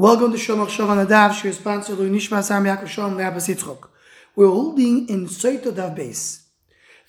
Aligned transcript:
Welcome 0.00 0.32
to 0.32 0.38
Shom 0.38 0.66
Achshav 0.66 0.88
on 0.88 1.06
Adav, 1.06 1.34
Shir 1.34 1.52
sponsor 1.52 1.92
Louis 1.92 2.08
Nishma 2.08 2.42
Sam 2.42 2.64
Yaakov 2.64 2.88
Shalom 2.88 3.18
Rabbis 3.18 3.48
Yitzchok. 3.48 3.90
We're 4.34 4.48
holding 4.48 5.06
in 5.10 5.26
Soito 5.26 5.76
Dav 5.76 5.94
Beis. 5.94 6.44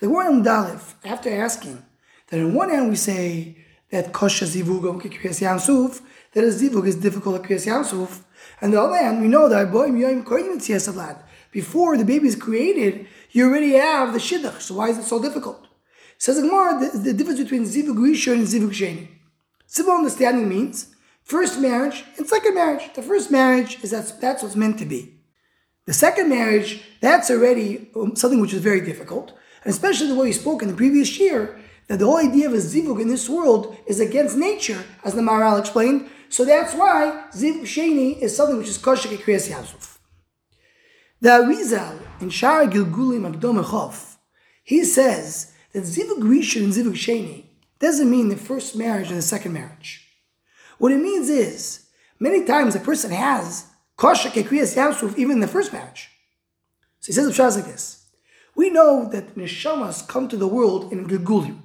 The 0.01 0.09
word 0.09 0.27
on 0.27 0.43
Dalif, 0.43 0.95
after 1.05 1.33
asking 1.33 1.81
that 2.27 2.41
on 2.41 2.53
one 2.53 2.69
hand 2.69 2.89
we 2.89 2.97
say 2.97 3.55
that 3.91 4.11
Kosha 4.11 4.43
Zivug 4.43 4.83
of 4.89 5.01
Kriyas 5.09 5.39
Yamsuf, 5.39 6.01
that 6.33 6.43
a 6.43 6.47
Zivug 6.47 6.85
is 6.85 6.97
difficult 6.97 7.35
at 7.41 7.49
Kriyas 7.49 7.65
Yamsuf, 7.65 8.23
and 8.59 8.73
the 8.73 8.81
other 8.81 8.97
hand 8.97 9.21
we 9.21 9.29
know 9.29 9.47
that 9.47 9.71
Boim 9.71 9.97
Yoim 9.97 10.25
Koyim 10.25 10.57
Tziyas 10.57 11.17
Before 11.53 11.95
the 11.95 12.03
baby 12.03 12.27
is 12.27 12.35
created, 12.35 13.07
you 13.29 13.45
already 13.45 13.71
have 13.71 14.11
the 14.11 14.19
Shidduch, 14.19 14.59
so 14.59 14.75
why 14.75 14.89
is 14.89 14.97
it 14.97 15.05
so 15.05 15.21
difficult? 15.21 15.65
Says 16.17 16.41
Gemara, 16.41 16.77
the, 16.91 16.97
the 16.97 17.13
difference 17.13 17.39
between 17.39 17.63
Zivug 17.63 17.95
Rishon 17.95 18.33
and 18.33 18.47
Zivug 18.47 18.71
Sheni. 18.71 19.07
Simple 19.65 19.93
understanding 19.93 20.49
means 20.49 20.90
First 21.31 21.61
marriage 21.61 22.03
and 22.17 22.27
second 22.27 22.55
marriage. 22.55 22.93
The 22.93 23.01
first 23.01 23.31
marriage 23.31 23.81
is 23.81 23.91
that's 23.91 24.11
that's 24.11 24.43
what's 24.43 24.57
meant 24.57 24.77
to 24.79 24.85
be. 24.85 25.01
The 25.85 25.93
second 25.93 26.27
marriage, 26.27 26.83
that's 26.99 27.31
already 27.31 27.89
um, 27.95 28.17
something 28.17 28.41
which 28.41 28.53
is 28.53 28.61
very 28.61 28.81
difficult, 28.81 29.31
and 29.63 29.71
especially 29.71 30.07
the 30.07 30.15
way 30.15 30.27
you 30.27 30.33
spoke 30.33 30.61
in 30.61 30.67
the 30.67 30.81
previous 30.83 31.17
year, 31.17 31.57
that 31.87 31.99
the 31.99 32.05
whole 32.05 32.17
idea 32.17 32.47
of 32.49 32.53
a 32.53 32.57
zivug 32.57 33.01
in 33.01 33.07
this 33.07 33.29
world 33.29 33.77
is 33.87 34.01
against 34.01 34.35
nature, 34.35 34.83
as 35.05 35.13
the 35.13 35.21
Maharal 35.21 35.57
explained. 35.57 36.09
So 36.27 36.43
that's 36.43 36.73
why 36.73 37.23
zivug 37.31 37.61
sheni 37.61 38.19
is 38.19 38.35
something 38.35 38.57
which 38.57 38.67
is 38.67 38.77
kosher 38.77 39.07
kriyas 39.07 39.49
yasuf. 39.49 39.99
The 41.21 41.29
Arizal 41.29 41.97
in 42.19 42.29
Shaar 42.29 42.65
HaGilgulim 42.65 43.23
Agdom 43.31 44.17
he 44.65 44.83
says 44.83 45.53
that 45.71 45.83
zivug 45.83 46.23
rishon 46.33 46.65
and 46.65 46.73
zivug 46.73 46.97
sheni 47.05 47.45
doesn't 47.79 48.11
mean 48.11 48.27
the 48.27 48.35
first 48.35 48.75
marriage 48.75 49.07
and 49.07 49.17
the 49.17 49.29
second 49.33 49.53
marriage. 49.53 50.10
What 50.81 50.91
it 50.91 50.99
means 50.99 51.29
is, 51.29 51.85
many 52.19 52.43
times 52.43 52.73
a 52.75 52.79
person 52.79 53.11
has 53.11 53.67
kosher 53.97 54.29
kekriyas 54.29 54.75
yamsuf 54.75 55.15
even 55.15 55.33
in 55.33 55.39
the 55.39 55.47
first 55.47 55.71
marriage. 55.71 56.09
So 57.01 57.05
he 57.05 57.13
says 57.13 57.27
the 57.27 57.33
Pshaz 57.33 57.55
like 57.55 57.67
this. 57.67 58.07
We 58.55 58.71
know 58.71 59.07
that 59.09 59.35
neshamas 59.35 60.07
come 60.07 60.27
to 60.29 60.37
the 60.37 60.47
world 60.47 60.91
in 60.91 61.05
Gilgulim, 61.05 61.61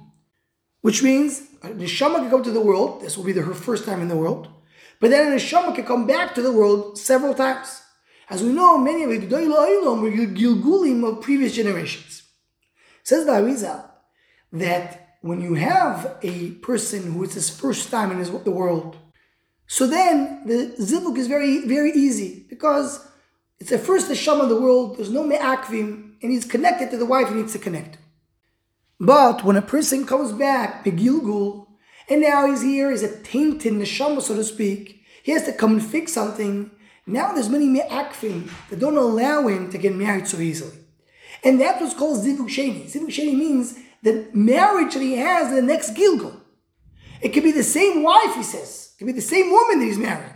which 0.81 1.01
means 1.01 1.41
a 1.63 1.69
neshama 1.69 2.17
can 2.17 2.29
come 2.29 2.43
to 2.43 2.51
the 2.51 2.61
world, 2.61 3.01
this 3.01 3.17
will 3.17 3.23
be 3.23 3.31
the, 3.31 3.41
her 3.41 3.55
first 3.55 3.85
time 3.85 4.03
in 4.03 4.07
the 4.07 4.15
world, 4.15 4.49
but 4.99 5.09
then 5.09 5.33
a 5.33 5.35
neshama 5.35 5.73
can 5.73 5.85
come 5.85 6.05
back 6.05 6.35
to 6.35 6.43
the 6.43 6.51
world 6.51 6.99
several 6.99 7.33
times. 7.33 7.81
As 8.29 8.43
we 8.43 8.49
know, 8.49 8.77
many 8.77 9.01
of 9.01 9.09
the 9.09 9.25
Gdoil 9.25 9.99
were 9.99 10.11
Gilgulim 10.11 11.03
of 11.09 11.23
previous 11.23 11.55
generations. 11.55 12.21
Says 13.01 13.25
the 13.25 13.31
Arizal 13.31 13.83
that 14.51 15.17
when 15.21 15.41
you 15.41 15.55
have 15.55 16.17
a 16.21 16.51
person 16.51 17.13
who 17.13 17.23
is 17.23 17.33
his 17.33 17.49
first 17.49 17.89
time 17.89 18.11
in 18.11 18.19
his, 18.19 18.29
the 18.29 18.51
world, 18.51 18.95
so 19.67 19.85
then 19.85 20.41
the 20.45 20.75
zivuk 20.79 21.17
is 21.17 21.27
very, 21.27 21.65
very 21.67 21.91
easy 21.91 22.45
because 22.49 23.05
it's 23.59 23.69
the 23.69 23.77
first 23.77 24.07
Hashem 24.07 24.39
in 24.41 24.49
the 24.49 24.59
world, 24.59 24.97
there's 24.97 25.11
no 25.11 25.23
me'akvim, 25.23 26.13
and 26.21 26.31
he's 26.31 26.45
connected 26.45 26.89
to 26.91 26.97
the 26.97 27.05
wife 27.05 27.29
he 27.29 27.35
needs 27.35 27.53
to 27.53 27.59
connect. 27.59 27.97
But 28.99 29.43
when 29.43 29.57
a 29.57 29.61
person 29.61 30.07
comes 30.07 30.31
back, 30.31 30.83
Begilgul, 30.83 31.67
and 32.09 32.21
now 32.21 32.47
he's 32.47 32.61
here, 32.61 32.89
he's 32.89 33.03
a 33.03 33.21
tainted 33.21 33.73
neshama, 33.73 34.21
so 34.21 34.35
to 34.35 34.43
speak, 34.43 35.03
he 35.21 35.33
has 35.33 35.43
to 35.43 35.53
come 35.53 35.73
and 35.73 35.83
fix 35.83 36.13
something. 36.13 36.71
Now 37.05 37.33
there's 37.33 37.49
many 37.49 37.67
me'akvim 37.67 38.49
that 38.69 38.79
don't 38.79 38.97
allow 38.97 39.47
him 39.47 39.69
to 39.71 39.77
get 39.77 39.95
married 39.95 40.27
so 40.27 40.39
easily. 40.39 40.77
And 41.43 41.59
that's 41.59 41.81
what's 41.81 41.93
called 41.93 42.25
zivuk 42.25 42.47
sheni. 42.47 42.85
Zivuk 42.85 43.09
sheni 43.09 43.37
means 43.37 43.77
the 44.01 44.27
marriage 44.33 44.93
that 44.93 45.01
he 45.01 45.15
has 45.15 45.49
in 45.49 45.55
the 45.55 45.61
next 45.61 45.93
Gilgul. 45.93 46.39
It 47.21 47.29
could 47.29 47.43
be 47.43 47.51
the 47.51 47.63
same 47.63 48.03
wife, 48.03 48.35
he 48.35 48.43
says. 48.43 48.93
It 48.93 48.97
could 48.99 49.07
be 49.07 49.13
the 49.13 49.21
same 49.21 49.51
woman 49.51 49.79
that 49.79 49.85
he's 49.85 49.97
marrying. 49.97 50.33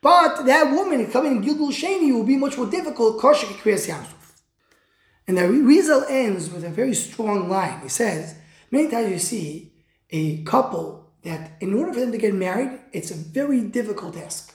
But 0.00 0.44
that 0.46 0.72
woman 0.72 1.10
coming 1.10 1.36
in 1.36 1.42
Gilgul 1.44 1.70
Sheni 1.70 2.12
will 2.12 2.24
be 2.24 2.36
much 2.36 2.56
more 2.56 2.66
difficult. 2.66 3.22
And 5.28 5.38
the 5.38 5.42
Arizal 5.42 6.04
ends 6.08 6.50
with 6.50 6.64
a 6.64 6.68
very 6.68 6.94
strong 6.94 7.48
line. 7.48 7.80
He 7.82 7.88
says, 7.88 8.34
many 8.70 8.90
times 8.90 9.10
you 9.10 9.18
see 9.18 9.72
a 10.10 10.42
couple 10.42 11.12
that 11.22 11.52
in 11.60 11.74
order 11.74 11.92
for 11.92 12.00
them 12.00 12.10
to 12.10 12.18
get 12.18 12.34
married, 12.34 12.80
it's 12.92 13.12
a 13.12 13.14
very 13.14 13.60
difficult 13.60 14.14
task. 14.14 14.52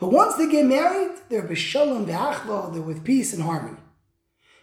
But 0.00 0.10
once 0.10 0.34
they 0.34 0.48
get 0.48 0.66
married, 0.66 1.12
they're 1.28 1.46
b'shalom 1.46 2.06
v'achva, 2.06 2.72
they're 2.72 2.82
with 2.82 3.04
peace 3.04 3.32
and 3.32 3.44
harmony. 3.44 3.78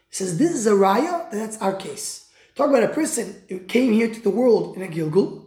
He 0.10 0.16
says, 0.16 0.38
this 0.38 0.52
is 0.52 0.68
a 0.68 0.72
raya, 0.72 1.32
that's 1.32 1.58
our 1.62 1.74
case. 1.74 2.30
Talk 2.56 2.70
about 2.70 2.84
a 2.84 2.90
person 2.90 3.42
who 3.48 3.60
came 3.60 3.94
here 3.94 4.14
to 4.14 4.20
the 4.22 4.30
world 4.30 4.76
in 4.76 4.82
a 4.84 4.88
Gilgul, 4.88 5.46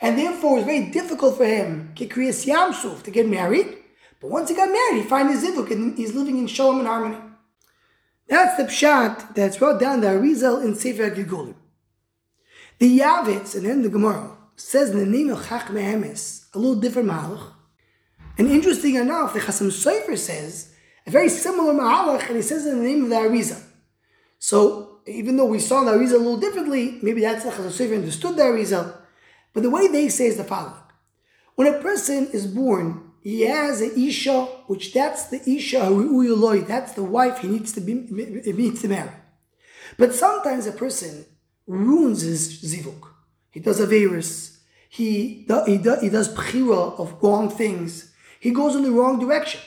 and 0.00 0.18
therefore 0.18 0.52
it 0.52 0.56
was 0.56 0.64
very 0.64 0.90
difficult 0.90 1.36
for 1.36 1.44
him, 1.44 1.92
to 1.96 3.10
get 3.12 3.28
married. 3.28 3.76
But 4.20 4.30
once 4.30 4.48
he 4.50 4.56
got 4.56 4.70
married, 4.70 5.02
he 5.02 5.08
found 5.08 5.30
his 5.30 5.44
zivuk 5.44 5.70
and 5.70 5.96
he's 5.96 6.14
living 6.14 6.38
in 6.38 6.46
shalom 6.46 6.78
and 6.78 6.88
harmony. 6.88 7.18
That's 8.28 8.56
the 8.56 8.64
pshat 8.64 9.34
that's 9.34 9.56
brought 9.56 9.80
down 9.80 10.02
the 10.02 10.08
Arizal 10.08 10.62
in 10.64 10.74
Sefer 10.76 11.10
Gilgulim. 11.10 11.54
The 12.78 13.00
Yavitz, 13.00 13.56
and 13.56 13.66
then 13.66 13.82
the 13.82 13.88
Gemara, 13.88 14.36
says 14.56 14.90
in 14.90 14.98
the 14.98 15.06
name 15.06 15.30
of 15.30 15.46
Chachmei 15.46 15.82
Ha'emes, 15.82 16.46
a 16.54 16.58
little 16.58 16.80
different 16.80 17.08
malach. 17.08 17.52
And 18.38 18.48
interesting 18.48 18.94
enough, 18.94 19.34
the 19.34 19.40
Chasam 19.40 19.68
Sofer 19.68 20.16
says 20.16 20.72
a 21.06 21.10
very 21.10 21.28
similar 21.28 21.74
malach, 21.74 22.26
and 22.28 22.36
he 22.36 22.42
says 22.42 22.66
in 22.66 22.78
the 22.78 22.84
name 22.84 23.04
of 23.04 23.10
the 23.10 23.16
Arizal. 23.16 23.62
So, 24.38 25.00
even 25.06 25.36
though 25.36 25.46
we 25.46 25.58
saw 25.58 25.82
the 25.84 25.92
Arizal 25.92 26.14
a 26.14 26.18
little 26.18 26.36
differently, 26.36 26.98
maybe 27.02 27.22
that's 27.22 27.44
the 27.44 27.50
Chasam 27.50 27.66
Sofer 27.66 27.96
understood 27.96 28.36
the 28.36 28.42
Arizal. 28.44 28.96
But 29.52 29.62
the 29.62 29.70
way 29.70 29.88
they 29.88 30.08
say 30.08 30.26
is 30.26 30.36
the 30.36 30.44
following. 30.44 30.74
When 31.56 31.66
a 31.66 31.78
person 31.80 32.28
is 32.32 32.46
born, 32.46 33.10
he 33.22 33.42
has 33.42 33.80
an 33.80 33.92
Isha, 33.96 34.44
which 34.66 34.94
that's 34.94 35.26
the 35.26 35.42
Isha 35.48 36.64
that's 36.66 36.92
the 36.92 37.04
wife 37.04 37.38
he 37.38 37.48
needs 37.48 37.72
to 37.72 37.80
be 37.80 37.94
needs 37.94 38.80
to 38.82 38.88
marry. 38.88 39.10
But 39.98 40.14
sometimes 40.14 40.66
a 40.66 40.72
person 40.72 41.26
ruins 41.66 42.22
his 42.22 42.62
zivuk. 42.62 43.08
He 43.50 43.60
does 43.60 43.80
a 43.80 43.86
virus. 43.86 44.60
He, 44.88 45.46
he, 45.66 45.78
do, 45.78 45.96
he 46.00 46.08
does 46.08 46.34
pchira 46.34 46.98
of 46.98 47.22
wrong 47.22 47.50
things. 47.50 48.12
He 48.40 48.50
goes 48.50 48.74
in 48.74 48.82
the 48.82 48.90
wrong 48.90 49.18
direction. 49.18 49.60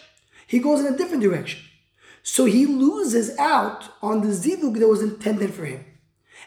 He 0.47 0.59
goes 0.59 0.79
in 0.79 0.93
a 0.93 0.97
different 0.97 1.23
direction. 1.23 1.61
So 2.23 2.45
he 2.45 2.65
loses 2.65 3.37
out 3.37 3.89
on 4.01 4.21
the 4.21 4.29
zivuk 4.29 4.79
that 4.79 4.87
was 4.87 5.01
intended 5.01 5.53
for 5.53 5.65
him. 5.65 5.85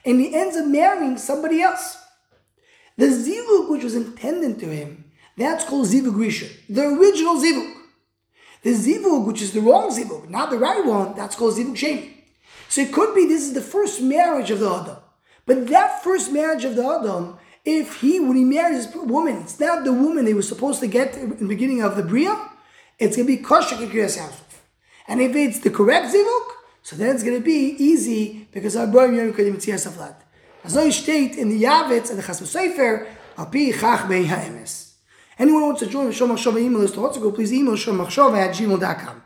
And 0.05 0.21
he 0.21 0.35
ends 0.35 0.57
up 0.57 0.67
marrying 0.67 1.19
somebody 1.19 1.61
else. 1.63 1.99
The 2.97 3.07
zivug 3.07 3.69
which 3.71 3.85
was 3.85 3.95
intended 3.95 4.59
to 4.61 4.67
him, 4.67 5.05
that's 5.37 5.65
called 5.65 5.87
zivug 5.87 6.15
rishon, 6.15 6.51
the 6.69 6.83
original 6.83 7.37
zivug. 7.37 7.75
The 8.63 8.71
zivug 8.71 9.27
which 9.27 9.43
is 9.43 9.53
the 9.53 9.61
wrong 9.61 9.91
zivug, 9.91 10.31
not 10.31 10.51
the 10.51 10.59
right 10.59 10.85
one, 10.85 11.15
that's 11.15 11.37
called 11.37 11.55
zivug 11.55 11.77
sheni. 11.77 12.13
So 12.69 12.81
it 12.81 12.93
could 12.93 13.15
be 13.15 13.27
this 13.27 13.43
is 13.43 13.53
the 13.53 13.61
first 13.61 14.01
marriage 14.01 14.51
of 14.51 14.61
the 14.61 14.71
Adam. 14.71 14.97
But 15.45 15.69
that 15.69 16.03
first 16.03 16.33
marriage 16.33 16.65
of 16.65 16.75
the 16.75 16.87
Adam, 16.87 17.39
if 17.65 18.01
he, 18.01 18.19
when 18.19 18.37
he 18.37 18.45
marries 18.45 18.87
this 18.87 18.97
woman, 18.97 19.37
it's 19.43 19.59
not 19.61 19.85
the 19.85 19.93
woman 19.93 20.27
he 20.27 20.35
was 20.35 20.49
supposed 20.49 20.81
to 20.81 20.87
get 20.87 21.17
in 21.17 21.37
the 21.37 21.47
beginning 21.47 21.83
of 21.83 21.97
the 21.97 22.03
Bria, 22.03 22.51
it's 22.99 23.17
going 23.17 23.27
to 23.29 23.37
be 23.37 23.43
kosher 23.43 23.77
kikriyas 23.77 24.41
And 25.07 25.21
if 25.21 25.37
it's 25.37 25.61
the 25.61 25.71
correct 25.71 26.15
zivuk, 26.15 26.47
so 26.83 26.97
then 26.97 27.15
it's 27.15 27.23
going 27.23 27.37
to 27.37 27.45
be 27.45 27.77
easy 27.79 28.49
because 28.53 28.77
our 28.77 28.87
boy 28.87 29.07
Yom 29.07 29.33
Kodim 29.33 29.57
Tzias 29.57 29.91
Aflat. 29.91 30.15
So 30.69 30.91
steht 30.91 31.37
in 31.37 31.49
the 31.49 31.63
Yavitz 31.63 32.11
and 32.11 32.19
the 32.19 32.23
Chasam 32.23 32.47
Sofer, 32.47 33.07
Api 33.39 33.73
Chachmei 33.73 34.27
Ha'emes. 34.27 34.95
Anyone 35.39 35.63
wants 35.63 35.81
to 35.81 35.87
join 35.87 36.07
the 36.07 36.13
Shomach 36.13 36.39
Shova 36.39 36.61
email 36.61 36.81
list 36.81 36.95
to 36.95 37.21
go, 37.21 37.31
please 37.31 37.53
email 37.53 37.75
shomachshova 37.75 38.39
at 38.39 38.55
gmail.com. 38.55 39.23